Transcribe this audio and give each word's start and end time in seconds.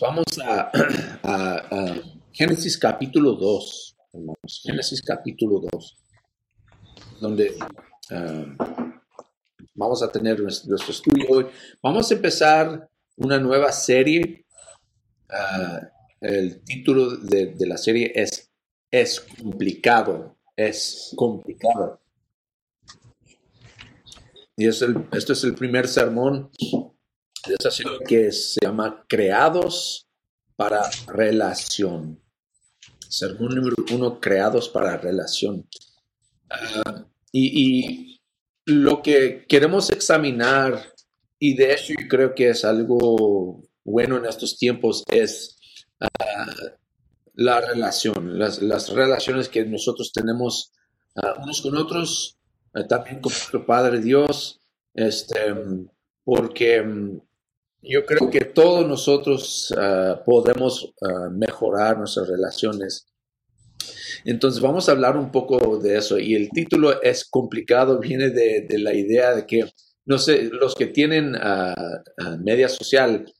Vamos 0.00 0.24
a, 0.44 0.70
a- 1.22 1.66
a 1.70 1.94
Génesis 2.32 2.76
capítulo 2.76 3.32
2, 3.32 3.96
hermanos. 4.12 4.60
Génesis 4.62 5.00
capítulo 5.02 5.60
2, 5.72 5.96
donde 7.20 7.56
ah, 8.10 8.44
vamos 9.74 10.02
a 10.02 10.12
tener 10.12 10.40
nuestro, 10.40 10.76
estudio 10.76 11.26
hoy. 11.30 11.46
Vamos 11.82 12.10
a 12.10 12.14
empezar 12.14 12.88
una 13.16 13.38
nueva 13.38 13.72
serie. 13.72 14.44
Ah, 15.30 15.80
el 16.20 16.62
título 16.64 17.16
de, 17.16 17.54
de 17.54 17.66
la 17.66 17.76
serie 17.76 18.12
es 18.14 18.50
Es 18.90 19.20
complicado, 19.20 20.36
es 20.56 21.12
complicado. 21.16 22.00
Y 24.58 24.66
es 24.66 24.80
el, 24.82 25.06
este 25.12 25.34
es 25.34 25.44
el 25.44 25.54
primer 25.54 25.86
sermón 25.86 26.50
de 27.46 27.56
que 28.06 28.32
se 28.32 28.60
llama 28.62 29.04
Creados 29.08 30.06
para 30.56 30.82
Relación. 31.06 32.20
Sermón 33.08 33.54
número 33.54 33.76
uno, 33.92 34.20
Creados 34.20 34.68
para 34.68 34.96
Relación. 34.96 35.68
Ah, 36.50 37.04
y, 37.32 37.50
y 37.64 38.20
lo 38.64 39.02
que 39.02 39.46
queremos 39.48 39.90
examinar, 39.90 40.92
y 41.38 41.54
de 41.54 41.72
hecho 41.72 41.94
yo 41.98 42.08
creo 42.08 42.34
que 42.34 42.50
es 42.50 42.64
algo 42.64 43.62
bueno 43.84 44.16
en 44.16 44.26
estos 44.26 44.58
tiempos, 44.58 45.04
es 45.08 45.56
ah, 46.00 46.46
la 47.34 47.60
relación, 47.60 48.38
las, 48.38 48.60
las 48.62 48.88
relaciones 48.88 49.48
que 49.48 49.64
nosotros 49.64 50.10
tenemos 50.12 50.72
ah, 51.14 51.34
unos 51.42 51.60
con 51.60 51.76
otros, 51.76 52.38
eh, 52.74 52.84
también 52.88 53.20
con 53.20 53.32
nuestro 53.32 53.64
Padre 53.64 54.00
Dios, 54.00 54.60
este, 54.94 55.54
porque 56.24 56.82
mm, 56.82 57.20
yo 57.88 58.04
creo 58.04 58.30
que 58.30 58.40
todos 58.40 58.86
nosotros 58.86 59.72
ah, 59.76 60.22
podemos 60.24 60.92
ah, 61.02 61.28
mejorar 61.30 61.98
nuestras 61.98 62.28
relaciones. 62.28 63.06
Entonces 64.24 64.60
vamos 64.60 64.88
a 64.88 64.92
hablar 64.92 65.16
un 65.16 65.30
poco 65.30 65.78
de 65.78 65.96
eso 65.96 66.18
y 66.18 66.34
el 66.34 66.48
título 66.50 67.00
es 67.02 67.24
complicado, 67.24 67.98
viene 68.00 68.30
de, 68.30 68.66
la 68.78 68.94
idea 68.94 69.34
de 69.34 69.46
que, 69.46 69.64
no 70.04 70.18
sé, 70.18 70.44
los 70.44 70.74
que 70.74 70.86
tienen 70.86 71.36
ah, 71.36 71.74
media 72.40 72.68
social 72.68 73.32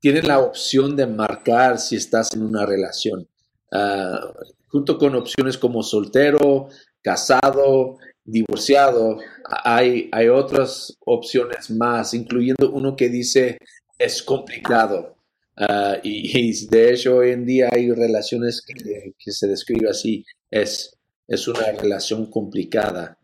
tienen 0.00 0.26
la 0.26 0.40
opción 0.40 0.96
de 0.96 1.06
marcar 1.06 1.78
si 1.78 1.94
estás 1.94 2.34
en 2.34 2.42
una 2.42 2.66
relación, 2.66 3.28
junto 4.66 4.98
con 4.98 5.14
opciones 5.14 5.56
como 5.56 5.84
soltero, 5.84 6.68
casado, 7.02 7.98
divorciado, 8.24 9.18
hay, 9.64 10.08
hay 10.12 10.28
otras 10.28 10.96
opciones 11.04 11.70
más, 11.70 12.14
incluyendo 12.14 12.70
uno 12.72 12.96
que 12.96 13.08
dice 13.08 13.58
es 13.98 14.22
complicado. 14.22 15.16
Ah, 15.56 15.96
y, 16.02 16.66
de 16.66 16.92
hecho 16.92 17.16
hoy 17.16 17.30
en 17.32 17.44
día 17.44 17.68
hay 17.70 17.90
relaciones 17.90 18.62
que, 18.66 19.12
que 19.18 19.32
se 19.32 19.46
describe 19.46 19.90
así, 19.90 20.24
es, 20.50 20.96
es 21.28 21.46
una 21.48 21.72
relación 21.72 22.30
complicada. 22.30 23.18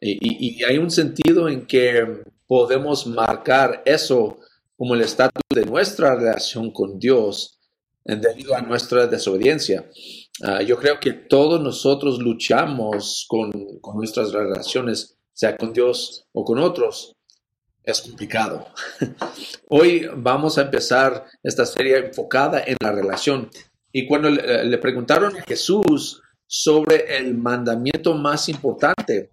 Y, 0.00 0.58
y- 0.60 0.64
hay 0.64 0.78
un 0.78 0.90
sentido 0.90 1.48
en 1.48 1.66
que 1.66 2.22
podemos 2.46 3.06
marcar 3.06 3.82
eso 3.84 4.38
como 4.76 4.94
el 4.94 5.02
estatus 5.02 5.42
de 5.54 5.66
nuestra 5.66 6.14
relación 6.14 6.70
con 6.72 6.98
Dios 6.98 7.58
debido 8.04 8.54
a 8.54 8.60
nuestra 8.60 9.06
desobediencia. 9.06 9.90
Ah, 10.42 10.62
yo 10.62 10.76
creo 10.78 11.00
que 11.00 11.12
todos 11.12 11.60
nosotros 11.60 12.18
luchamos 12.18 13.26
con, 13.28 13.52
con 13.80 13.96
nuestras 13.96 14.32
relaciones, 14.32 15.16
sea 15.32 15.56
con 15.56 15.72
Dios 15.72 16.26
o 16.32 16.44
con 16.44 16.58
otros. 16.58 17.14
Es 17.82 18.00
complicado. 18.00 18.66
Hoy 19.68 20.08
vamos 20.16 20.58
a 20.58 20.62
empezar 20.62 21.26
esta 21.42 21.66
serie 21.66 21.98
enfocada 21.98 22.62
en 22.66 22.76
la 22.82 22.92
relación. 22.92 23.50
Y 23.92 24.06
cuando 24.06 24.30
le, 24.30 24.64
le 24.64 24.78
preguntaron 24.78 25.36
a 25.36 25.42
Jesús 25.42 26.20
sobre 26.46 27.16
el 27.16 27.34
mandamiento 27.36 28.14
más 28.14 28.48
importante, 28.48 29.32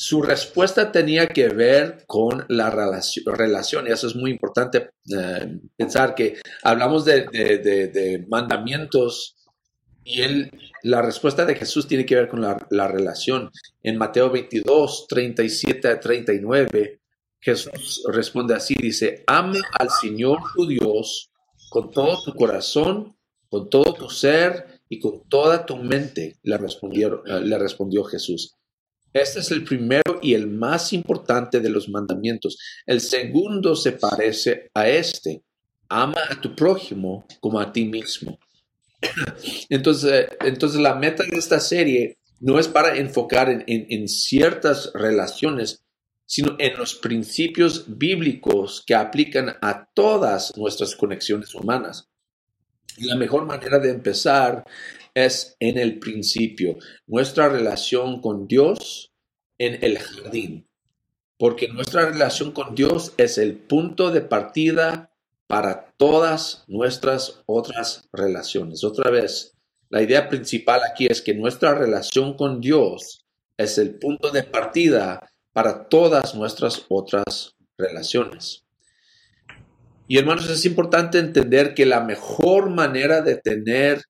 su 0.00 0.22
respuesta 0.22 0.90
tenía 0.90 1.26
que 1.26 1.50
ver 1.50 2.04
con 2.06 2.46
la 2.48 2.70
relación, 2.70 3.36
relación. 3.36 3.86
y 3.86 3.90
eso 3.90 4.06
es 4.06 4.16
muy 4.16 4.30
importante 4.30 4.92
eh, 5.14 5.60
pensar 5.76 6.14
que 6.14 6.40
hablamos 6.62 7.04
de, 7.04 8.24
mandamientos 8.26 9.36
y 10.02 10.22
él, 10.22 10.52
la 10.82 11.02
respuesta 11.02 11.44
de 11.44 11.54
Jesús 11.54 11.86
tiene 11.86 12.06
que 12.06 12.14
ver 12.14 12.28
con 12.28 12.40
la, 12.40 12.66
la 12.70 12.88
relación. 12.88 13.50
En 13.82 13.98
Mateo 13.98 14.30
22, 14.30 15.06
37 15.06 15.88
a 15.88 16.00
39, 16.00 17.02
Jesús 17.38 18.02
responde 18.10 18.54
así, 18.54 18.74
dice, 18.76 19.22
ama 19.26 19.60
al 19.78 19.90
Señor 19.90 20.38
tu 20.54 20.66
Dios 20.66 21.30
con 21.68 21.90
todo 21.90 22.22
tu 22.24 22.32
corazón, 22.32 23.18
con 23.50 23.68
todo 23.68 23.92
tu 23.92 24.08
ser 24.08 24.80
y 24.88 24.98
con 24.98 25.28
toda 25.28 25.66
tu 25.66 25.76
mente, 25.76 26.38
le, 26.42 26.54
eh, 26.56 27.40
le 27.42 27.58
respondió 27.58 28.02
Jesús. 28.04 28.56
Este 29.12 29.40
es 29.40 29.50
el 29.50 29.64
primero 29.64 30.18
y 30.22 30.34
el 30.34 30.46
más 30.48 30.92
importante 30.92 31.60
de 31.60 31.68
los 31.70 31.88
mandamientos. 31.88 32.58
El 32.86 33.00
segundo 33.00 33.74
se 33.74 33.92
parece 33.92 34.70
a 34.74 34.88
este. 34.88 35.42
Ama 35.88 36.20
a 36.30 36.40
tu 36.40 36.54
prójimo 36.54 37.26
como 37.40 37.58
a 37.58 37.72
ti 37.72 37.84
mismo. 37.86 38.38
Entonces, 39.70 40.28
entonces 40.40 40.78
la 40.80 40.94
meta 40.94 41.24
de 41.24 41.38
esta 41.38 41.58
serie 41.58 42.18
no 42.40 42.58
es 42.58 42.68
para 42.68 42.96
enfocar 42.98 43.48
en, 43.48 43.64
en- 43.66 43.86
en 43.88 44.08
ciertas 44.08 44.90
relaciones, 44.94 45.82
sino 46.26 46.54
en 46.58 46.76
los 46.76 46.94
principios 46.96 47.84
bíblicos 47.88 48.82
que 48.86 48.94
aplican 48.94 49.56
a 49.62 49.88
todas 49.94 50.54
nuestras 50.56 50.94
conexiones 50.94 51.54
humanas. 51.54 52.09
La 52.98 53.16
mejor 53.16 53.46
manera 53.46 53.78
de 53.78 53.90
empezar 53.90 54.64
es 55.14 55.56
en 55.60 55.78
el 55.78 55.98
principio, 55.98 56.76
nuestra 57.06 57.48
relación 57.48 58.20
con 58.20 58.46
Dios 58.46 59.12
en 59.58 59.82
el 59.82 59.98
jardín, 59.98 60.68
porque 61.38 61.68
nuestra 61.68 62.06
relación 62.06 62.52
con 62.52 62.74
Dios 62.74 63.12
es 63.16 63.38
el 63.38 63.56
punto 63.56 64.10
de 64.10 64.20
partida 64.20 65.10
para 65.46 65.92
todas 65.96 66.64
nuestras 66.68 67.42
otras 67.46 68.08
relaciones. 68.12 68.84
Otra 68.84 69.10
vez, 69.10 69.54
la 69.88 70.02
idea 70.02 70.28
principal 70.28 70.80
aquí 70.88 71.06
es 71.06 71.20
que 71.20 71.34
nuestra 71.34 71.74
relación 71.74 72.36
con 72.36 72.60
Dios 72.60 73.26
es 73.56 73.76
el 73.78 73.98
punto 73.98 74.30
de 74.30 74.44
partida 74.44 75.28
para 75.52 75.88
todas 75.88 76.34
nuestras 76.34 76.86
otras 76.88 77.56
relaciones. 77.76 78.64
Y 80.12 80.18
hermanos, 80.18 80.50
es 80.50 80.66
importante 80.66 81.20
entender 81.20 81.72
que 81.72 81.86
la 81.86 82.00
mejor 82.00 82.68
manera 82.68 83.22
de 83.22 83.36
tener 83.36 84.02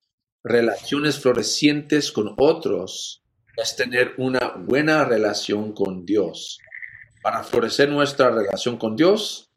relaciones 0.43 1.19
florecientes 1.19 2.11
con 2.11 2.33
otros 2.39 3.21
es 3.55 3.75
tener 3.75 4.15
una 4.17 4.55
buena 4.57 5.05
relación 5.05 5.73
con 5.73 6.03
Dios. 6.03 6.57
Para 7.21 7.43
florecer 7.43 7.89
nuestra 7.89 8.31
relación 8.31 8.79
con 8.79 8.95
Dios, 8.95 9.51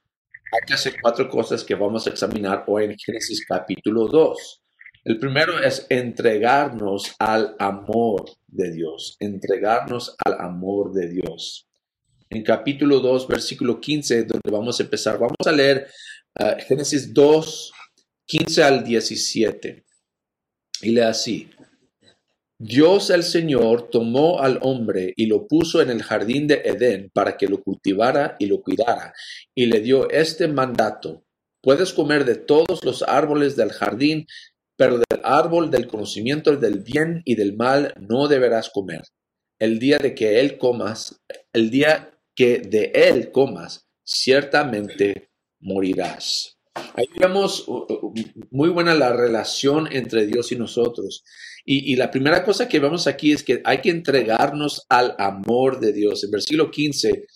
hay 0.53 0.67
que 0.67 0.75
hacer 0.75 0.97
cuatro 1.01 1.31
cosas 1.31 1.65
que 1.65 1.77
vamos 1.77 2.07
a 2.07 2.11
examinar 2.11 2.65
hoy 2.67 2.85
en 2.85 2.99
Génesis 2.99 3.47
capítulo 3.49 4.07
2. 4.09 4.63
El 5.05 5.19
primero 5.19 5.59
es 5.59 5.87
entregarnos 5.89 7.15
al 7.21 7.57
amor 7.59 8.27
de 8.49 8.71
Dios, 8.71 9.17
entregarnos 9.19 10.15
al 10.23 10.39
amor 10.39 10.93
de 10.93 11.09
Dios. 11.09 11.67
En 12.29 12.43
capítulo 12.43 13.01
2, 13.01 13.29
versículo 13.29 13.81
15, 13.81 14.25
donde 14.25 14.51
vamos 14.51 14.79
a 14.79 14.83
empezar, 14.83 15.19
vamos 15.19 15.47
a 15.47 15.53
leer 15.53 15.89
ah, 16.39 16.57
Génesis 16.59 17.13
2, 17.13 17.73
15 18.27 18.63
al 18.63 18.85
17. 18.85 19.85
Y 20.83 20.91
lee 20.91 21.01
así. 21.01 21.51
Dios 22.59 23.11
el 23.11 23.25
Señor 23.25 23.91
tomó 23.91 24.41
al 24.41 24.59
hombre 24.63 25.13
y 25.17 25.27
lo 25.27 25.47
puso 25.49 25.83
en 25.83 25.91
el 25.91 26.03
jardín 26.03 26.47
de 26.47 26.63
Edén 26.65 27.11
para 27.13 27.37
que 27.37 27.49
lo 27.49 27.63
cultivara 27.63 28.37
y 28.39 28.47
lo 28.47 28.63
cuidara, 28.63 29.13
y 29.55 29.67
le 29.67 29.81
dio 29.81 30.09
este 30.09 30.47
mandato. 30.47 31.25
Puedes 31.61 31.93
comer 31.93 32.25
de 32.25 32.37
todos 32.37 32.85
los 32.85 33.03
árboles 33.03 33.57
del 33.57 33.73
jardín, 33.73 34.27
pero 34.77 34.99
del 34.99 35.21
árbol 35.25 35.71
del 35.71 35.89
conocimiento 35.89 36.57
del 36.57 36.81
bien 36.81 37.23
y 37.25 37.35
del 37.35 37.57
mal 37.57 37.93
no 38.01 38.29
deberás 38.29 38.71
comer. 38.71 39.03
El 39.59 39.79
día 39.79 39.99
de 39.99 40.15
que 40.15 40.41
él 40.41 40.57
comas, 40.57 41.21
el 41.53 41.71
día 41.71 42.19
que 42.37 42.59
de 42.59 42.93
él 42.95 43.33
comas, 43.33 43.87
ciertamente 44.05 45.31
morirás. 45.65 46.57
Ahí 46.95 47.07
vemos 47.19 47.67
uh, 47.67 47.87
uh, 47.89 48.15
muy 48.51 48.69
buena 48.69 48.95
la 48.95 49.13
relación 49.13 49.89
entre 49.91 50.27
Dios 50.27 50.53
y 50.53 50.57
nosotros. 50.57 51.25
Y, 51.65 51.93
y 51.93 51.97
la 51.97 52.11
primera 52.11 52.45
cosa 52.45 52.69
que 52.69 52.79
vemos 52.79 53.07
aquí 53.07 53.33
es 53.33 53.43
que 53.43 53.63
hay 53.65 53.81
que 53.81 53.91
entregarnos 53.91 54.87
al 54.89 55.17
amor 55.19 55.81
de 55.81 55.93
Dios. 55.93 56.23
En 56.23 56.31
versículo 56.31 56.71
15 56.71 57.27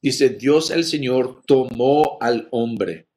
dice, 0.00 0.28
Dios 0.30 0.70
el 0.70 0.84
Señor 0.84 1.42
tomó 1.46 2.18
al 2.20 2.48
hombre. 2.52 3.08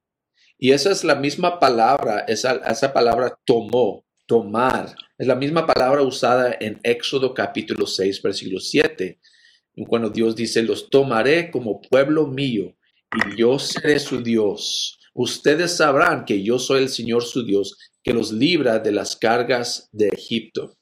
Y 0.57 0.71
esa 0.71 0.91
es 0.91 1.03
la 1.03 1.15
misma 1.15 1.59
palabra, 1.59 2.25
esa, 2.27 2.55
esa 2.67 2.93
palabra 2.93 3.37
tomó, 3.45 4.05
tomar, 4.25 4.95
es 5.17 5.27
la 5.27 5.35
misma 5.35 5.67
palabra 5.67 6.01
usada 6.01 6.55
en 6.59 6.79
Éxodo 6.83 7.33
capítulo 7.33 7.85
6, 7.85 8.21
versículo 8.21 8.59
7, 8.59 9.19
cuando 9.87 10.09
Dios 10.09 10.35
dice, 10.35 10.63
los 10.63 10.89
tomaré 10.89 11.51
como 11.51 11.81
pueblo 11.81 12.27
mío 12.27 12.75
y 13.15 13.37
yo 13.37 13.59
seré 13.59 13.99
su 13.99 14.21
Dios. 14.21 14.99
ustedes 15.13 15.77
sabrán 15.77 16.25
que 16.25 16.43
yo 16.43 16.59
soy 16.59 16.83
el 16.83 16.89
Señor 16.89 17.23
su 17.23 17.45
Dios, 17.45 17.77
que 18.03 18.13
los 18.13 18.31
libra 18.31 18.79
de 18.79 18.91
las 18.91 19.15
cargas 19.15 19.87
de 19.93 20.09
Egipto. 20.09 20.77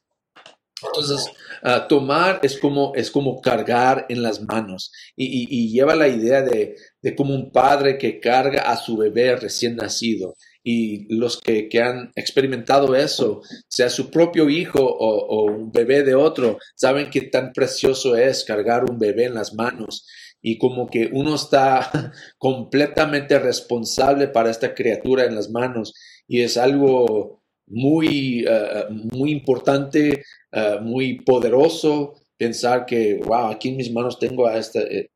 Entonces, 0.81 1.31
ah, 1.61 1.87
tomar 1.87 2.39
es 2.43 2.57
como, 2.57 2.93
es 2.95 3.09
como 3.11 3.39
cargar 3.41 4.05
en 4.09 4.21
las 4.21 4.41
manos 4.41 4.91
y, 5.15 5.71
lleva 5.71 5.95
la 5.95 6.09
idea 6.09 6.41
de, 6.41 6.75
como 7.15 7.33
un 7.33 7.51
padre 7.51 7.97
que 7.97 8.19
carga 8.19 8.63
a 8.63 8.75
su 8.75 8.97
bebé 8.97 9.35
recién 9.35 9.75
nacido. 9.75 10.35
Y 10.65 11.13
los 11.13 11.39
que, 11.39 11.69
han 11.81 12.11
experimentado 12.15 12.95
eso, 12.95 13.41
sea 13.67 13.89
su 13.89 14.09
propio 14.09 14.49
hijo 14.49 14.79
o, 14.81 15.25
o, 15.27 15.45
un 15.45 15.71
bebé 15.71 16.03
de 16.03 16.15
otro, 16.15 16.57
saben 16.75 17.09
qué 17.09 17.21
tan 17.21 17.53
precioso 17.53 18.15
es 18.15 18.43
cargar 18.43 18.89
un 18.89 18.97
bebé 18.97 19.25
en 19.25 19.35
las 19.35 19.53
manos 19.53 20.05
y 20.43 20.57
como 20.57 20.87
que 20.87 21.09
uno 21.11 21.35
está 21.35 22.11
completamente 22.37 23.39
responsable 23.39 24.27
para 24.27 24.51
esta 24.51 24.75
criatura 24.75 25.23
en 25.23 25.35
las 25.35 25.49
manos 25.49 25.93
y 26.27 26.41
es 26.41 26.57
algo 26.57 27.41
muy, 27.65 28.45
eh, 28.47 28.85
muy 28.89 29.31
importante, 29.31 30.23
eh, 30.51 30.77
muy 30.81 31.21
poderoso 31.21 32.15
pensar 32.37 32.85
que, 32.85 33.21
wow, 33.25 33.47
aquí 33.47 33.69
en 33.69 33.77
mis 33.77 33.91
manos 33.91 34.19
tengo 34.19 34.45
a 34.45 34.57
esta, 34.57 34.81
eh, 34.81 35.09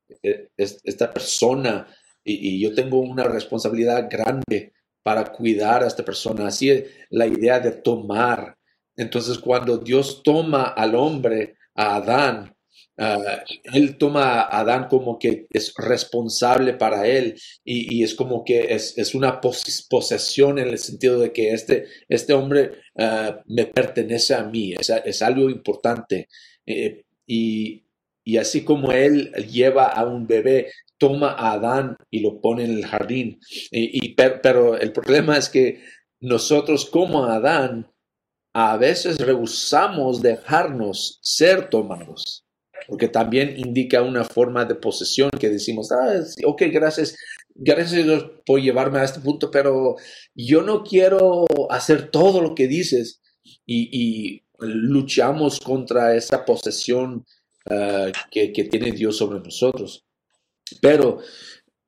esta 0.56 1.14
persona 1.14 1.88
y, 2.24 2.62
yo 2.62 2.74
tengo 2.74 3.00
una 3.00 3.24
responsabilidad 3.24 4.08
grande 4.10 4.74
para 5.04 5.26
cuidar 5.32 5.84
a 5.84 5.88
esta 5.88 6.04
persona. 6.04 6.48
Así 6.48 6.70
es 6.70 6.86
la 7.10 7.28
idea 7.28 7.60
de 7.60 7.72
tomar. 7.72 8.58
Entonces, 8.96 9.38
cuando 9.40 9.78
Dios 9.78 10.22
toma 10.24 10.64
al 10.64 10.96
hombre, 10.96 11.56
a 11.76 11.96
Adán, 11.98 12.57
Ah, 13.00 13.44
él 13.74 13.98
toma 13.98 14.42
a 14.42 14.60
Adán 14.62 14.88
como 14.90 15.20
que 15.20 15.46
es 15.52 15.72
responsable 15.78 16.74
para 16.74 17.06
él 17.08 17.40
y, 17.64 18.04
es 18.04 18.16
como 18.16 18.44
que 18.44 18.74
es, 18.74 19.14
una 19.14 19.40
posesión 19.40 20.58
en 20.58 20.70
el 20.70 20.80
sentido 20.80 21.20
de 21.20 21.32
que 21.32 21.52
este, 21.54 21.86
este 22.10 22.34
hombre 22.34 22.72
ah, 22.98 23.40
me 23.46 23.66
pertenece 23.68 24.34
a 24.34 24.44
mí, 24.44 24.74
es, 24.74 25.22
algo 25.22 25.50
importante. 25.50 26.28
Eh, 26.66 27.04
y, 27.28 27.84
así 28.40 28.64
como 28.64 28.92
él 28.92 29.32
lleva 29.52 29.86
a 29.86 30.06
un 30.06 30.26
bebé, 30.28 30.72
toma 30.98 31.34
a 31.34 31.54
Adán 31.54 31.98
y 32.10 32.22
lo 32.22 32.42
pone 32.42 32.66
en 32.66 32.72
el 32.72 32.86
jardín. 32.86 33.40
Y, 33.72 34.16
pero 34.16 34.78
el 34.78 34.92
problema 34.92 35.38
es 35.38 35.50
que 35.50 35.84
nosotros 36.20 36.86
como 36.88 37.26
Adán 37.26 37.92
a 38.54 38.76
veces 38.78 39.18
rehusamos 39.20 40.22
dejarnos 40.24 41.20
ser 41.22 41.70
tomados 41.70 42.47
porque 42.88 43.10
también 43.10 43.56
indica 43.58 44.02
una 44.02 44.24
forma 44.24 44.66
de 44.66 44.76
posesión 44.76 45.30
que 45.30 45.50
decimos, 45.50 45.92
ah, 45.92 46.24
ok, 46.46 46.64
gracias, 46.72 47.18
gracias 47.54 48.24
por 48.46 48.62
llevarme 48.62 49.00
a 49.00 49.04
este 49.04 49.20
punto, 49.20 49.52
pero 49.52 49.96
yo 50.34 50.62
no 50.62 50.84
quiero 50.84 51.46
hacer 51.70 52.10
todo 52.10 52.42
lo 52.42 52.56
que 52.56 52.68
dices 52.68 53.22
y, 53.66 54.44
luchamos 54.60 55.60
contra 55.60 56.16
esa 56.16 56.44
posesión 56.44 57.26
ah, 57.70 58.12
que, 58.32 58.52
que 58.52 58.64
tiene 58.64 58.92
Dios 58.92 59.18
sobre 59.18 59.40
nosotros. 59.40 60.04
Pero 60.82 61.20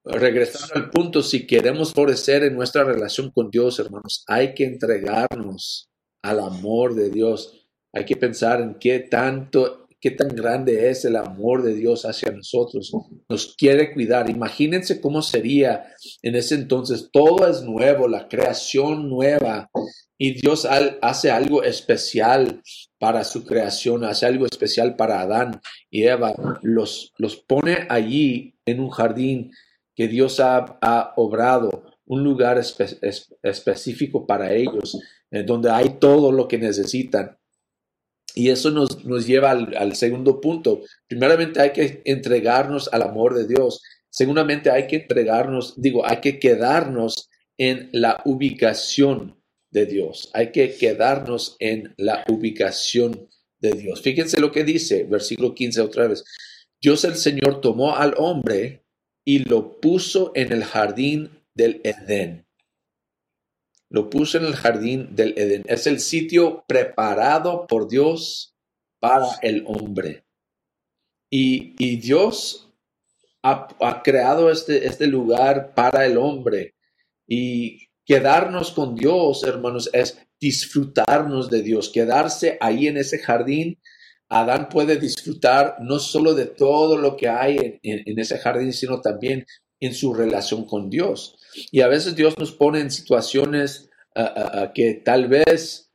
regresando 0.04 0.76
al 0.76 0.92
punto, 0.92 1.24
si 1.24 1.48
queremos 1.48 1.94
florecer 1.94 2.44
en 2.44 2.56
nuestra 2.56 2.84
relación 2.84 3.32
con 3.32 3.50
Dios, 3.50 3.80
hermanos, 3.80 4.24
hay 4.28 4.54
que 4.54 4.66
entregarnos 4.66 5.90
al 6.22 6.40
amor 6.42 6.94
de 6.96 7.10
Dios. 7.10 7.68
Hay 7.94 8.06
que 8.06 8.16
pensar 8.16 8.62
en 8.62 8.76
qué 8.76 9.00
tanto 9.00 9.88
qué 10.00 10.12
tan 10.12 10.30
grande 10.30 10.90
es 10.90 11.06
el 11.06 11.16
amor 11.16 11.64
de 11.64 11.74
Dios 11.74 12.06
hacia 12.06 12.32
nosotros. 12.32 12.92
Nos 13.28 13.56
quiere 13.56 13.94
cuidar. 13.94 14.30
Imagínense 14.30 15.02
cómo 15.02 15.22
sería 15.22 15.86
en 16.22 16.36
ese 16.36 16.56
entonces. 16.56 17.10
Todo 17.12 17.48
es 17.48 17.62
nuevo, 17.62 18.08
la 18.08 18.28
creación 18.28 19.10
nueva. 19.10 19.70
Y 20.18 20.34
Dios 20.34 20.68
hace 21.02 21.32
algo 21.32 21.64
especial 21.64 22.62
para 22.98 23.24
su 23.24 23.46
creación, 23.46 24.04
hace 24.04 24.26
algo 24.26 24.46
especial 24.46 24.96
para 24.96 25.22
Adán 25.22 25.62
y 25.90 26.04
Eva. 26.04 26.34
Los, 26.62 27.14
los 27.18 27.38
pone 27.38 27.88
allí 27.90 28.56
en 28.66 28.80
un 28.82 28.90
jardín 28.90 29.52
que 29.96 30.08
Dios 30.08 30.40
ha, 30.40 31.14
obrado, 31.18 31.84
un 32.06 32.24
lugar 32.24 32.58
específico 32.58 34.26
para 34.26 34.54
ellos, 34.54 34.98
donde 35.46 35.70
hay 35.70 35.98
todo 36.00 36.32
lo 36.32 36.48
que 36.48 36.58
necesitan. 36.58 37.39
Y 38.36 38.50
eso 38.50 38.72
nos, 38.72 39.04
nos 39.06 39.26
lleva 39.26 39.52
al, 39.52 39.96
segundo 39.96 40.40
punto. 40.42 40.82
Primeramente 41.08 41.62
hay 41.62 41.72
que 41.72 42.02
entregarnos 42.06 42.90
al 42.92 43.04
amor 43.04 43.36
de 43.36 43.48
Dios. 43.48 43.82
Seguramente 44.10 44.70
hay 44.72 44.88
que 44.88 44.98
entregarnos, 44.98 45.74
digo, 45.78 46.06
hay 46.06 46.18
que 46.22 46.40
quedarnos 46.40 47.30
en 47.58 47.90
la 47.92 48.22
ubicación 48.26 49.42
de 49.72 49.86
Dios. 49.86 50.30
Hay 50.34 50.52
que 50.52 50.76
quedarnos 50.76 51.56
en 51.60 51.94
la 51.98 52.24
ubicación 52.30 53.30
de 53.60 53.72
Dios. 53.72 54.02
Fíjense 54.02 54.40
lo 54.40 54.52
que 54.52 54.64
dice, 54.64 55.04
versículo 55.04 55.54
15 55.54 55.82
otra 55.82 56.08
vez. 56.08 56.24
Dios 56.82 57.04
el 57.04 57.16
Señor 57.16 57.62
tomó 57.62 57.96
al 57.96 58.14
hombre 58.18 58.86
y 59.26 59.40
lo 59.40 59.80
puso 59.80 60.32
en 60.34 60.54
el 60.54 60.64
jardín 60.64 61.30
del 61.54 61.82
Edén 61.84 62.49
lo 63.90 64.10
puso 64.10 64.38
en 64.38 64.46
el 64.46 64.56
jardín 64.56 65.16
del 65.16 65.34
Edén. 65.38 65.64
Es 65.66 65.88
el 65.88 66.00
sitio 66.00 66.64
preparado 66.68 67.66
por 67.68 67.88
Dios 67.88 68.56
para 69.00 69.28
el 69.42 69.64
hombre. 69.68 70.26
Y, 71.32 71.98
Dios 71.98 72.72
ha, 73.44 74.02
creado 74.04 74.52
este, 74.52 74.86
este 74.88 75.08
lugar 75.08 75.74
para 75.74 76.06
el 76.06 76.18
hombre. 76.18 76.76
Y 77.28 77.90
quedarnos 78.06 78.72
con 78.72 78.96
Dios, 78.96 79.44
hermanos, 79.44 79.90
es 79.94 80.20
disfrutarnos 80.40 81.50
de 81.50 81.62
Dios. 81.62 81.90
Quedarse 81.90 82.58
ahí 82.62 82.88
en 82.88 82.98
ese 82.98 83.20
jardín. 83.20 83.80
Adán 84.30 84.70
puede 84.70 84.98
disfrutar 84.98 85.78
no 85.82 85.98
solo 85.98 86.36
de 86.36 86.46
todo 86.46 86.98
lo 86.98 87.16
que 87.16 87.28
hay 87.28 87.80
en 87.82 88.20
ese 88.20 88.38
jardín, 88.38 88.72
sino 88.74 89.02
también 89.02 89.46
en 89.80 89.94
su 89.94 90.14
relación 90.14 90.66
con 90.66 90.90
Dios. 90.90 91.38
Y 91.72 91.82
a 91.82 91.88
veces 91.88 92.16
Dios 92.16 92.38
nos 92.38 92.52
pone 92.52 92.80
en 92.80 92.92
situaciones 92.92 93.90
que 94.74 95.02
tal 95.06 95.28
vez 95.28 95.92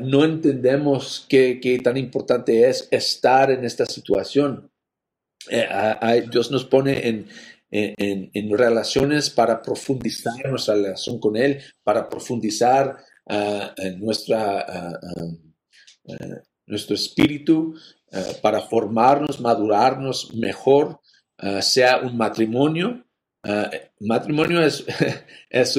no 0.00 0.24
entendemos 0.24 1.26
qué, 1.28 1.80
tan 1.82 1.96
importante 1.96 2.68
es 2.68 2.88
estar 2.90 3.50
en 3.50 3.64
esta 3.64 3.86
situación. 3.86 4.70
Eh, 5.50 6.26
Dios 6.30 6.50
nos 6.50 6.64
pone 6.64 7.08
en, 7.08 7.28
en, 7.70 8.58
relaciones 8.58 9.30
para 9.30 9.62
profundizar 9.62 10.48
nuestra 10.48 10.74
relación 10.74 11.18
con 11.18 11.36
Él, 11.36 11.60
para 11.84 12.08
profundizar 12.08 12.96
nuestra, 13.98 14.98
nuestro 16.66 16.94
espíritu, 16.94 17.74
para 18.42 18.60
formarnos, 18.62 19.40
madurarnos 19.40 20.32
mejor, 20.34 21.00
sea 21.60 21.98
un 21.98 22.16
matrimonio, 22.16 23.06
Ah, 23.48 23.70
matrimonio 24.00 24.60
es, 24.60 24.84
es, 25.50 25.78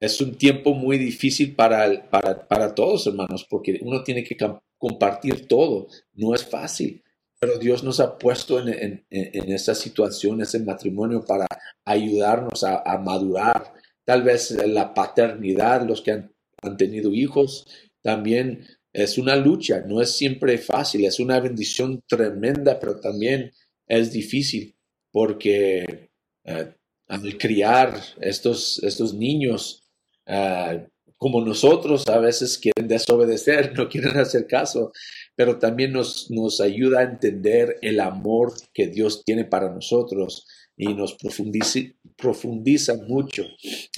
es 0.00 0.20
un 0.20 0.34
tiempo 0.36 0.74
muy 0.74 0.98
difícil 0.98 1.54
para, 1.54 2.10
para, 2.10 2.46
para, 2.46 2.74
todos, 2.74 3.06
hermanos, 3.06 3.46
porque 3.48 3.80
uno 3.82 4.02
tiene 4.02 4.22
que 4.22 4.36
compartir 4.76 5.48
todo. 5.48 5.88
No 6.12 6.34
es 6.34 6.44
fácil, 6.44 7.02
pero 7.40 7.58
Dios 7.58 7.82
nos 7.82 7.98
ha 8.00 8.18
puesto 8.18 8.60
en, 8.60 8.68
en, 8.68 9.06
en 9.08 9.52
esa 9.52 9.74
situación, 9.74 10.42
ese 10.42 10.58
matrimonio, 10.58 11.24
para 11.24 11.46
ayudarnos 11.86 12.62
a, 12.62 12.98
madurar. 12.98 13.72
Tal 14.04 14.22
vez 14.22 14.50
la 14.66 14.92
paternidad, 14.92 15.86
los 15.86 16.02
que 16.02 16.12
han, 16.12 16.34
han 16.60 16.76
tenido 16.76 17.10
hijos, 17.14 17.66
también 18.02 18.66
es 18.92 19.16
una 19.16 19.36
lucha, 19.36 19.80
no 19.86 20.02
es 20.02 20.14
siempre 20.14 20.58
fácil, 20.58 21.06
es 21.06 21.18
una 21.20 21.40
bendición 21.40 22.02
tremenda, 22.06 22.78
pero 22.78 23.00
también 23.00 23.52
es 23.86 24.12
difícil 24.12 24.76
porque 25.12 26.10
eh, 26.44 26.74
al 27.08 27.38
criar 27.38 28.00
estos, 28.20 28.82
estos 28.82 29.12
niños, 29.12 29.84
eh, 30.26 30.88
como 31.18 31.40
nosotros 31.40 32.08
a 32.08 32.18
veces 32.18 32.58
quieren 32.58 32.88
desobedecer, 32.88 33.72
no 33.76 33.88
quieren 33.88 34.16
hacer 34.16 34.46
caso, 34.46 34.92
pero 35.36 35.58
también 35.58 35.92
nos, 35.92 36.30
nos 36.30 36.60
ayuda 36.60 37.00
a 37.00 37.04
entender 37.04 37.76
el 37.82 38.00
amor 38.00 38.54
que 38.72 38.86
Dios 38.86 39.24
tiene 39.24 39.44
para 39.44 39.72
nosotros 39.72 40.46
y 40.76 40.94
nos 40.94 41.14
profundiza, 41.14 41.80
profundiza 42.16 42.94
mucho. 43.06 43.44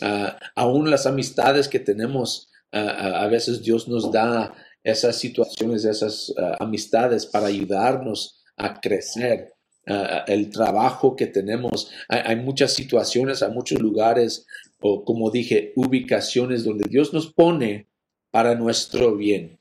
Uh, 0.03 0.35
aún 0.57 0.91
las 0.91 1.07
amistades 1.07 1.69
que 1.69 1.79
tenemos, 1.79 2.49
a 2.73 3.29
veces 3.29 3.63
Dios 3.63 3.87
nos 3.87 4.11
da 4.11 4.53
esas 4.83 5.17
situaciones, 5.17 5.85
esas 5.85 6.35
amistades 6.59 7.25
para 7.25 7.47
ayudarnos 7.47 8.43
a 8.57 8.81
crecer 8.81 9.54
Ah, 9.87 10.25
el 10.29 10.51
trabajo 10.51 11.15
que 11.15 11.27
tenemos. 11.27 11.91
Hay, 12.09 12.37
muchas 12.37 12.73
situaciones, 12.73 13.43
hay 13.43 13.53
muchos 13.53 13.81
lugares, 13.81 14.47
o 14.81 15.05
como 15.05 15.31
dije, 15.31 15.73
ubicaciones 15.77 16.65
donde 16.65 16.89
Dios 16.89 17.13
nos 17.13 17.33
pone 17.33 17.89
para 18.31 18.55
nuestro 18.55 19.17
bien. 19.17 19.61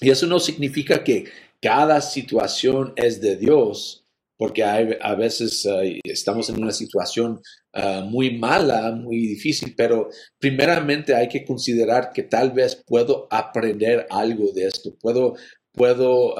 Y 0.00 0.10
eso 0.10 0.26
no 0.26 0.38
significa 0.38 1.04
que 1.04 1.24
cada 1.60 2.00
situación 2.02 2.92
es 2.96 3.20
de 3.22 3.36
Dios, 3.36 4.04
porque 4.36 4.62
a 4.62 5.14
veces 5.14 5.66
estamos 6.04 6.50
en 6.50 6.62
una 6.62 6.72
situación 6.72 7.40
eh, 7.72 8.02
muy 8.04 8.36
mala, 8.36 8.92
muy 8.92 9.16
difícil, 9.16 9.74
pero 9.76 10.08
primeramente 10.38 11.14
hay 11.14 11.28
que 11.28 11.44
considerar 11.44 12.12
que 12.12 12.24
tal 12.24 12.52
vez 12.52 12.82
puedo 12.86 13.26
aprender 13.30 14.06
algo 14.10 14.52
de 14.52 14.66
esto, 14.66 14.94
puedo, 15.00 15.34
puedo 15.74 16.34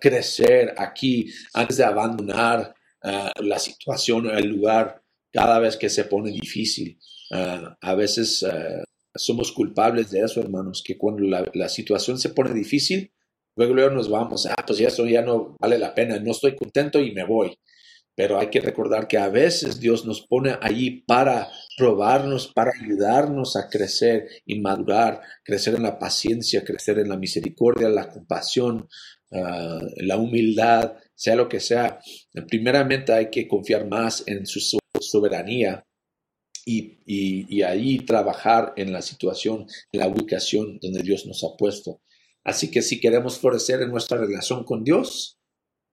crecer 0.00 0.74
aquí 0.76 1.32
antes 1.54 1.78
de 1.78 1.84
abandonar 1.84 2.74
la 3.02 3.58
situación 3.58 4.26
el 4.30 4.48
lugar 4.48 5.02
cada 5.32 5.58
vez 5.58 5.76
que 5.76 5.88
se 5.88 6.04
pone 6.04 6.30
difícil. 6.30 6.98
a 7.30 7.94
veces 7.94 8.44
somos 9.14 9.52
culpables 9.52 10.10
de 10.10 10.20
eso, 10.20 10.40
hermanos, 10.40 10.82
que 10.84 10.96
cuando 10.96 11.24
la, 11.24 11.68
situación 11.68 12.18
se 12.18 12.30
pone 12.30 12.52
difícil, 12.52 13.12
luego, 13.56 13.74
luego 13.74 13.90
nos 13.90 14.08
vamos, 14.08 14.46
ah, 14.46 14.64
pues 14.66 14.78
ya 14.78 14.88
eso 14.88 15.06
ya 15.06 15.22
no 15.22 15.56
vale 15.58 15.78
la 15.78 15.94
pena, 15.94 16.18
no 16.18 16.30
estoy 16.30 16.54
contento 16.56 17.00
y 17.00 17.12
me 17.12 17.24
voy. 17.24 17.58
Pero 18.14 18.38
hay 18.38 18.48
que 18.48 18.60
recordar 18.60 19.08
que 19.08 19.18
a 19.18 19.28
veces 19.28 19.78
Dios 19.78 20.06
nos 20.06 20.22
pone 20.22 20.56
allí 20.62 21.02
para 21.06 21.48
probarnos, 21.76 22.48
para 22.48 22.72
ayudarnos 22.82 23.56
a 23.56 23.68
crecer 23.68 24.28
y 24.46 24.60
madurar, 24.60 25.20
crecer 25.44 25.74
en 25.74 25.82
la 25.82 25.98
paciencia, 25.98 26.64
crecer 26.64 26.98
en 26.98 27.10
la 27.10 27.16
misericordia, 27.16 27.88
la 27.88 28.08
compasión, 28.08 28.88
ah, 29.32 29.80
la 29.96 30.16
humildad, 30.16 30.94
sea 31.14 31.36
lo 31.36 31.48
que 31.48 31.60
sea. 31.60 32.00
Primeramente 32.48 33.12
hay 33.12 33.30
que 33.30 33.46
confiar 33.46 33.86
más 33.86 34.24
en 34.26 34.46
su 34.46 34.60
soberanía 35.00 35.84
y, 36.64 37.62
ahí 37.62 37.98
trabajar 37.98 38.72
en 38.76 38.92
la 38.92 39.02
situación, 39.02 39.66
en 39.92 40.00
la 40.00 40.08
ubicación 40.08 40.78
donde 40.80 41.02
Dios 41.02 41.26
nos 41.26 41.44
ha 41.44 41.56
puesto. 41.56 42.02
Así 42.44 42.70
que 42.70 42.82
si 42.82 43.00
queremos 43.00 43.38
florecer 43.38 43.82
en 43.82 43.90
nuestra 43.90 44.18
relación 44.18 44.64
con 44.64 44.82
Dios, 44.82 45.38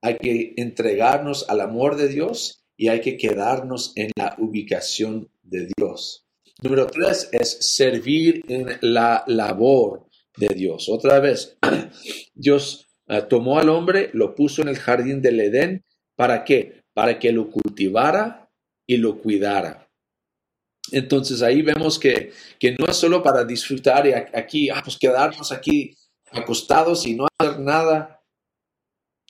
hay 0.01 0.17
que 0.17 0.53
entregarnos 0.57 1.49
al 1.49 1.61
amor 1.61 1.95
de 1.95 2.07
Dios 2.07 2.62
y 2.83 2.89
hay 2.89 2.99
que 2.99 3.15
quedarnos 3.15 3.93
en 3.95 4.11
la 4.17 4.35
ubicación 4.39 5.31
de 5.41 5.69
Dios. 5.77 6.25
Número 6.61 6.85
tres 6.87 7.29
es 7.31 7.59
servir 7.61 8.43
en 8.49 8.77
la 8.81 9.23
labor 9.25 10.05
de 10.35 10.53
Dios. 10.53 10.89
Otra 10.89 11.21
vez, 11.21 11.57
Dios 12.35 12.85
eh, 13.07 13.21
tomó 13.29 13.57
al 13.57 13.69
hombre, 13.69 14.09
lo 14.11 14.35
puso 14.35 14.61
en 14.61 14.67
el 14.67 14.77
jardín 14.77 15.21
del 15.21 15.39
Edén. 15.39 15.85
¿Para 16.17 16.43
qué? 16.43 16.81
Para 16.93 17.19
que 17.19 17.31
lo 17.31 17.49
cultivara 17.49 18.51
y 18.85 18.97
lo 18.97 19.17
cuidara. 19.17 19.89
Entonces 20.91 21.41
ahí 21.41 21.61
vemos 21.61 21.97
que, 21.97 22.33
no 22.77 22.87
es 22.87 22.97
solo 22.97 23.23
para 23.23 23.45
disfrutar 23.45 24.07
y 24.07 24.11
aquí, 24.11 24.69
ah, 24.69 24.81
pues 24.83 24.97
quedarnos 24.97 25.53
aquí 25.53 25.95
acostados 26.33 27.07
y 27.07 27.15
no 27.15 27.27
hacer 27.39 27.61
nada. 27.61 28.21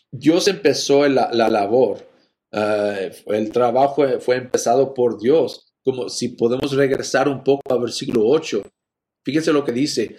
Dios 0.10 0.48
empezó 0.48 1.08
la, 1.08 1.30
labor, 1.32 2.13
eh, 2.54 3.12
el 3.28 3.52
trabajo 3.52 4.20
fue 4.20 4.38
empezado 4.38 4.94
por 4.94 5.20
Dios, 5.20 5.74
como 5.84 6.10
si 6.10 6.30
podemos 6.30 6.72
regresar 6.74 7.28
un 7.28 7.44
poco 7.44 7.74
al 7.74 7.82
versículo 7.82 8.26
8. 8.26 8.64
Fíjense 9.26 9.52
lo 9.52 9.66
que 9.66 9.72
dice. 9.72 10.16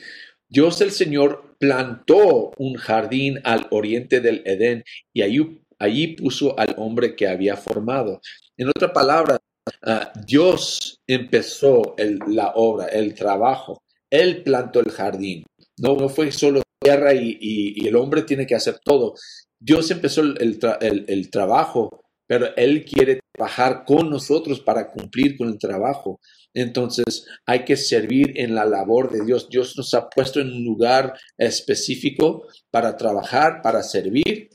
Dios 0.48 0.80
el 0.80 0.90
Señor 0.90 1.56
plantó 1.58 2.52
un 2.58 2.74
jardín 2.74 3.40
al 3.44 3.66
oriente 3.70 4.20
del 4.20 4.42
Edén 4.44 4.84
y 5.12 5.22
allí, 5.22 5.60
allí 5.78 6.08
puso 6.16 6.58
al 6.58 6.74
hombre 6.76 7.16
que 7.16 7.26
había 7.26 7.56
formado. 7.56 8.20
En 8.56 8.68
otra 8.68 8.92
palabra, 8.92 9.38
Ah, 9.82 10.12
Dios 10.26 11.00
empezó 11.06 11.94
la 12.26 12.52
obra, 12.54 12.86
el 12.88 13.14
trabajo. 13.14 13.82
Él 14.10 14.42
plantó 14.42 14.80
el 14.80 14.90
jardín. 14.90 15.44
No, 15.78 15.96
no 15.96 16.08
fue 16.08 16.30
solo 16.32 16.62
tierra 16.80 17.14
y, 17.14 17.86
el 17.86 17.96
hombre 17.96 18.22
tiene 18.22 18.46
que 18.46 18.54
hacer 18.54 18.78
todo. 18.84 19.14
Dios 19.58 19.90
empezó 19.90 20.20
el, 20.20 21.30
trabajo, 21.30 22.03
pero 22.26 22.54
Él 22.56 22.84
quiere 22.84 23.20
trabajar 23.32 23.84
con 23.84 24.10
nosotros 24.10 24.60
para 24.60 24.90
cumplir 24.90 25.36
con 25.36 25.48
el 25.48 25.58
trabajo. 25.58 26.20
Entonces 26.52 27.26
hay 27.46 27.64
que 27.64 27.76
servir 27.76 28.32
en 28.36 28.54
la 28.54 28.64
labor 28.64 29.10
de 29.10 29.24
Dios. 29.24 29.48
Dios 29.48 29.74
nos 29.76 29.92
ha 29.94 30.08
puesto 30.08 30.40
en 30.40 30.52
un 30.52 30.64
lugar 30.64 31.14
específico 31.36 32.46
para 32.70 32.96
trabajar, 32.96 33.60
para 33.62 33.82
servir. 33.82 34.50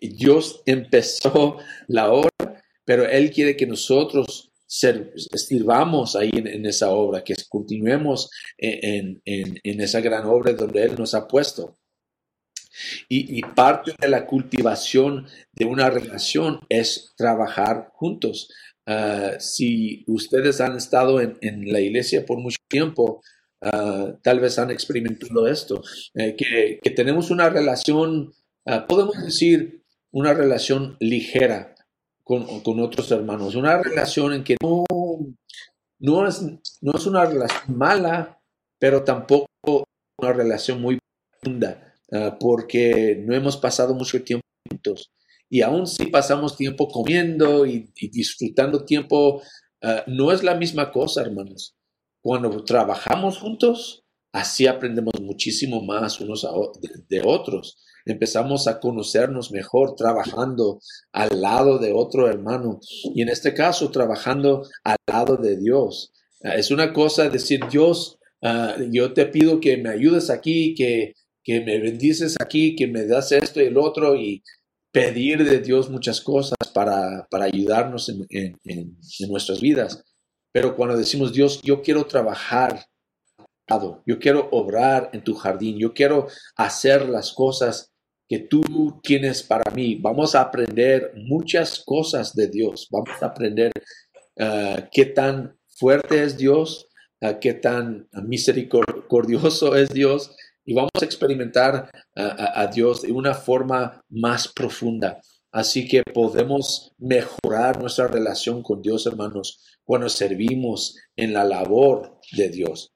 Dios 0.00 0.62
empezó 0.66 1.58
la 1.86 2.12
obra 2.12 2.30
pero 2.84 3.08
Él 3.08 3.30
quiere 3.30 3.56
que 3.56 3.66
nosotros 3.66 4.50
sirvamos 4.66 6.16
ahí 6.16 6.30
en, 6.32 6.64
esa 6.66 6.90
obra, 6.90 7.22
que 7.22 7.34
continuemos 7.48 8.30
en, 8.56 9.20
esa 9.24 10.00
gran 10.00 10.26
obra 10.26 10.52
donde 10.54 10.82
Él 10.84 10.94
nos 10.98 11.14
ha 11.14 11.26
puesto. 11.26 11.78
Y, 13.08 13.42
parte 13.54 13.94
de 13.98 14.08
la 14.08 14.26
cultivación 14.26 15.26
de 15.52 15.64
una 15.64 15.90
relación 15.90 16.60
es 16.68 17.12
trabajar 17.16 17.90
juntos. 17.92 18.50
Ah, 18.86 19.32
si 19.38 20.04
ustedes 20.08 20.60
han 20.60 20.76
estado 20.76 21.20
en, 21.20 21.38
la 21.72 21.80
iglesia 21.80 22.24
por 22.26 22.38
mucho 22.38 22.58
tiempo, 22.68 23.22
ah, 23.60 24.14
tal 24.22 24.40
vez 24.40 24.58
han 24.58 24.70
experimentado 24.70 25.46
esto, 25.46 25.82
eh, 26.14 26.36
que, 26.36 26.90
tenemos 26.90 27.30
una 27.30 27.48
relación, 27.48 28.32
ah, 28.66 28.86
podemos 28.86 29.22
decir, 29.22 29.82
una 30.10 30.34
relación 30.34 30.96
ligera 31.00 31.74
con, 32.24 32.80
otros 32.80 33.10
hermanos. 33.10 33.54
Una 33.54 33.82
relación 33.82 34.32
en 34.32 34.44
que 34.44 34.56
no, 34.62 34.84
no, 35.98 36.26
es, 36.26 36.42
no 36.80 36.92
es 36.94 37.06
una 37.06 37.24
relación 37.24 37.76
mala, 37.76 38.40
pero 38.78 39.04
tampoco 39.04 39.46
una 40.18 40.32
relación 40.32 40.80
muy 40.80 40.98
profunda, 41.40 41.91
ah, 42.12 42.36
porque 42.38 43.22
no 43.24 43.34
hemos 43.34 43.56
pasado 43.56 43.94
mucho 43.94 44.22
tiempo 44.22 44.44
juntos. 44.68 45.10
Y 45.48 45.60
aún 45.62 45.86
si 45.86 46.06
pasamos 46.06 46.56
tiempo 46.56 46.88
comiendo 46.88 47.66
y, 47.66 47.92
disfrutando 48.10 48.84
tiempo, 48.84 49.42
ah, 49.82 50.04
no 50.06 50.32
es 50.32 50.42
la 50.42 50.54
misma 50.54 50.90
cosa, 50.92 51.22
hermanos. 51.22 51.76
Cuando 52.22 52.64
trabajamos 52.64 53.38
juntos, 53.38 54.04
así 54.32 54.66
aprendemos 54.66 55.14
muchísimo 55.20 55.82
más 55.82 56.20
unos 56.20 56.46
de 57.08 57.22
otros 57.24 57.76
empezamos 58.04 58.66
a 58.66 58.80
conocernos 58.80 59.52
mejor 59.52 59.94
trabajando 59.96 60.80
al 61.12 61.40
lado 61.40 61.78
de 61.78 61.92
otro 61.92 62.28
hermano 62.28 62.80
y 63.14 63.22
en 63.22 63.28
este 63.28 63.54
caso 63.54 63.90
trabajando 63.90 64.66
al 64.84 64.96
lado 65.06 65.36
de 65.36 65.56
Dios. 65.56 66.12
Ah, 66.42 66.56
es 66.56 66.70
una 66.70 66.92
cosa 66.92 67.28
decir, 67.28 67.60
Dios, 67.70 68.18
yo 68.90 69.12
te 69.12 69.26
pido 69.26 69.60
que 69.60 69.76
me 69.76 69.90
ayudes 69.90 70.28
aquí, 70.28 70.74
que, 70.74 71.14
que 71.44 71.60
me 71.60 71.78
bendices 71.78 72.36
aquí, 72.40 72.76
que 72.76 72.86
me 72.86 73.06
das 73.06 73.32
esto 73.32 73.60
y 73.60 73.64
el 73.64 73.78
otro 73.78 74.16
y 74.16 74.42
pedir 74.92 75.44
de 75.44 75.60
Dios 75.60 75.90
muchas 75.90 76.20
cosas 76.20 76.56
para, 76.74 77.26
para 77.30 77.46
ayudarnos 77.46 78.08
en, 78.08 78.26
en, 78.30 78.58
en 78.64 79.28
nuestras 79.28 79.60
vidas. 79.60 80.04
Pero 80.52 80.76
cuando 80.76 80.96
decimos, 80.96 81.32
Dios, 81.32 81.60
yo 81.62 81.82
quiero 81.82 82.04
trabajar 82.04 82.86
yo 84.06 84.18
quiero 84.18 84.48
obrar 84.50 85.10
en 85.12 85.22
tu 85.22 85.34
jardín, 85.34 85.78
yo 85.78 85.92
quiero 85.92 86.28
hacer 86.56 87.08
las 87.08 87.32
cosas 87.32 87.92
que 88.28 88.38
tú 88.38 89.00
tienes 89.02 89.42
para 89.42 89.70
mí. 89.72 89.96
Vamos 89.96 90.34
a 90.34 90.42
aprender 90.42 91.12
muchas 91.16 91.82
cosas 91.84 92.34
de 92.34 92.48
Dios. 92.48 92.88
Vamos 92.90 93.22
a 93.22 93.26
aprender 93.26 93.72
uh, 94.36 94.82
qué 94.90 95.06
tan 95.06 95.56
fuerte 95.68 96.22
es 96.22 96.36
Dios, 96.36 96.88
uh, 97.20 97.38
qué 97.40 97.54
tan 97.54 98.08
misericordioso 98.24 99.76
es 99.76 99.90
Dios 99.90 100.34
y 100.64 100.74
vamos 100.74 100.90
a 101.00 101.04
experimentar 101.04 101.90
uh, 102.16 102.20
a, 102.54 102.66
Dios 102.68 103.02
de 103.02 103.12
una 103.12 103.34
forma 103.34 104.02
más 104.08 104.48
profunda. 104.48 105.20
Así 105.50 105.86
que 105.86 106.02
podemos 106.02 106.92
mejorar 106.98 107.80
nuestra 107.80 108.08
relación 108.08 108.62
con 108.62 108.80
Dios, 108.80 109.06
hermanos, 109.06 109.60
cuando 109.84 110.08
servimos 110.08 110.96
en 111.16 111.34
la 111.34 111.44
labor 111.44 112.18
de 112.32 112.48
Dios. 112.48 112.92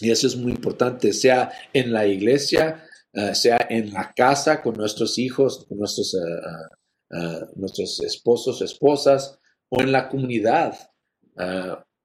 Y 0.00 0.10
eso 0.10 0.26
es 0.26 0.36
muy 0.36 0.52
importante, 0.52 1.12
sea 1.12 1.52
en 1.72 1.92
la 1.92 2.06
iglesia, 2.06 2.84
eh, 3.12 3.34
sea 3.34 3.66
en 3.68 3.92
la 3.92 4.12
casa 4.14 4.62
con 4.62 4.74
nuestros 4.74 5.18
hijos, 5.18 5.66
con 5.68 5.78
nuestros, 5.78 6.14
eh, 6.14 7.46
nuestros 7.56 8.00
esposos, 8.00 8.62
esposas, 8.62 9.38
o 9.68 9.80
en 9.80 9.92
la 9.92 10.08
comunidad. 10.08 10.76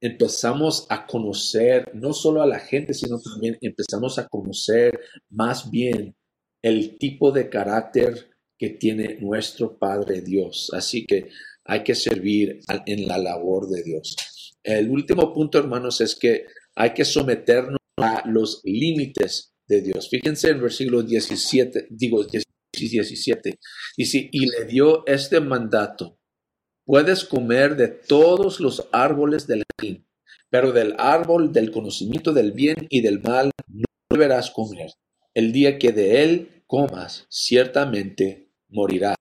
Empezamos 0.04 0.86
a 0.90 1.08
conocer 1.08 1.90
no 1.94 2.12
solo 2.12 2.42
a 2.42 2.46
la 2.46 2.60
gente, 2.60 2.94
sino 2.94 3.22
también 3.22 3.58
empezamos 3.62 4.20
a 4.20 4.28
conocer 4.28 5.00
más 5.30 5.72
bien 5.72 6.14
el 6.62 6.98
tipo 6.98 7.32
de 7.32 7.50
carácter 7.50 8.30
que 8.60 8.72
tiene 8.72 9.18
nuestro 9.22 9.78
Padre 9.80 10.20
Dios. 10.20 10.72
Así 10.74 11.06
que 11.06 11.30
hay 11.64 11.84
que 11.86 11.96
servir 11.96 12.60
en 12.86 13.08
la 13.08 13.18
labor 13.18 13.70
de 13.70 13.82
Dios. 13.82 14.18
El 14.62 14.90
último 14.90 15.34
punto, 15.34 15.58
hermanos, 15.58 16.02
es 16.02 16.16
que 16.16 16.48
hay 16.76 16.94
que 16.94 17.06
someternos 17.06 17.80
a 17.96 18.28
los 18.28 18.60
límites 18.66 19.54
de 19.70 19.82
Dios. 19.82 20.10
Fíjense 20.10 20.50
en 20.50 20.62
versículo 20.62 21.02
17, 21.02 21.88
digo 21.92 22.26
17, 22.26 23.58
dice, 23.96 24.30
y 24.30 24.48
le 24.48 24.66
dio 24.66 25.06
este 25.08 25.40
mandato, 25.40 26.20
puedes 26.86 27.24
comer 27.24 27.76
de 27.76 27.88
todos 27.88 28.60
los 28.60 28.88
árboles 28.92 29.48
del 29.48 29.64
jardín, 29.78 30.06
pero 30.50 30.72
del 30.72 30.96
árbol 30.98 31.52
del 31.52 31.72
conocimiento 31.72 32.34
del 32.34 32.52
bien 32.52 32.88
y 32.90 33.02
del 33.02 33.22
mal 33.22 33.52
no 33.68 33.86
deberás 34.10 34.52
comer. 34.52 34.92
El 35.34 35.52
día 35.52 35.80
que 35.80 35.92
de 35.92 36.24
él 36.24 36.64
comas, 36.68 37.26
ciertamente 37.30 38.50
morirás. 38.70 39.16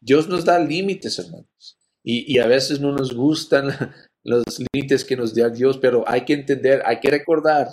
Dios 0.00 0.28
nos 0.28 0.44
da 0.44 0.58
límites, 0.58 1.18
hermanos. 1.18 1.78
Y, 2.02 2.38
a 2.38 2.46
veces 2.46 2.80
no 2.80 2.92
nos 2.92 3.14
gustan 3.14 3.68
los 4.22 4.44
límites 4.72 5.04
que 5.04 5.16
nos 5.16 5.34
da 5.34 5.48
Dios, 5.48 5.78
pero 5.78 6.04
hay 6.06 6.24
que 6.24 6.34
entender, 6.34 6.82
hay 6.84 7.00
que 7.00 7.10
recordar, 7.10 7.68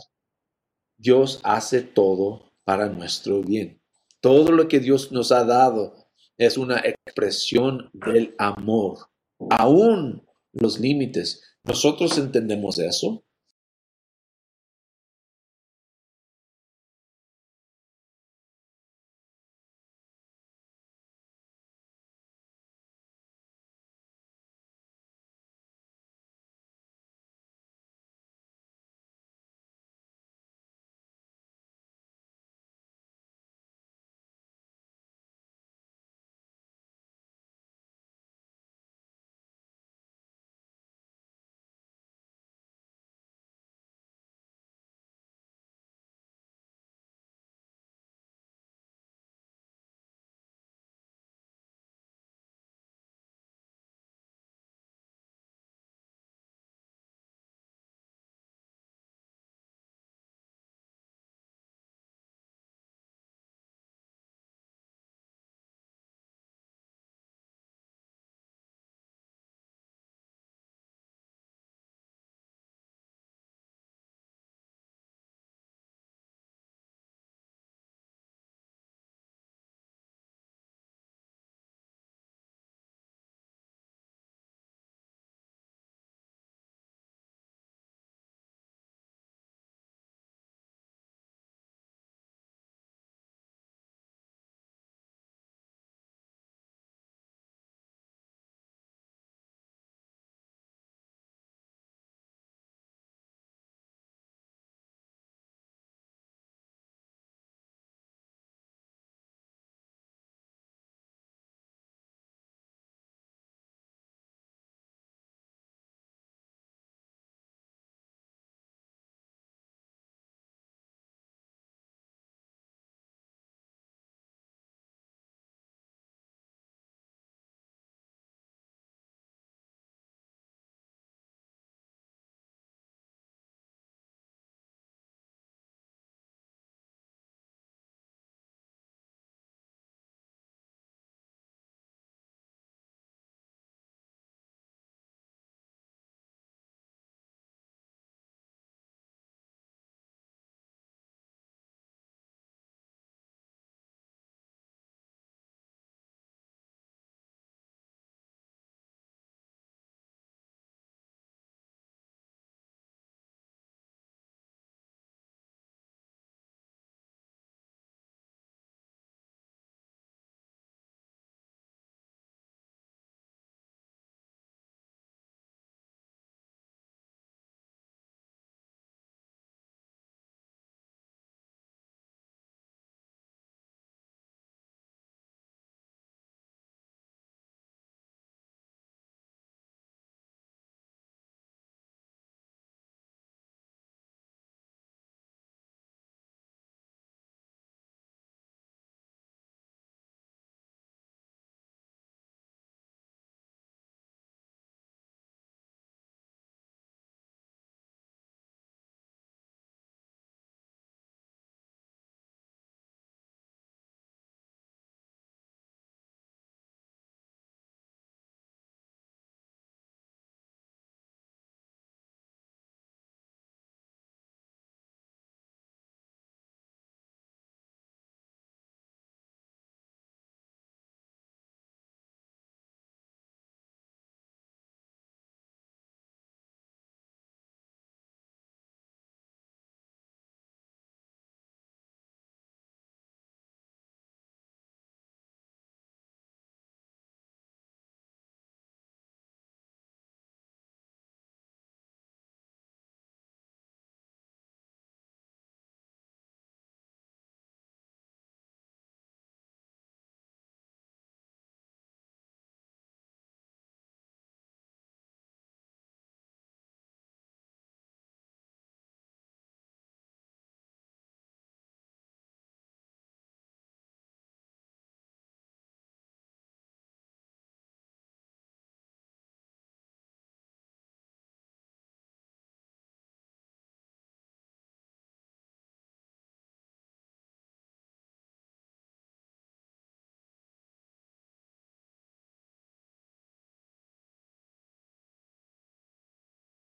Dios 0.98 1.42
hace 1.44 1.82
todo 1.82 2.54
para 2.64 2.88
nuestro 2.88 3.42
bien. 3.42 3.82
Todo 4.22 4.52
lo 4.52 4.68
que 4.68 4.80
Dios 4.80 5.12
nos 5.12 5.32
ha 5.32 5.44
dado 5.44 5.96
es 6.42 6.58
una 6.58 6.80
expresión 6.80 7.92
del 7.94 8.34
amor. 8.40 8.98
Aún 9.52 10.24
los 10.54 10.80
límites. 10.80 11.44
¿Nosotros 11.64 12.18
entendemos 12.18 12.80
eso? 12.80 13.24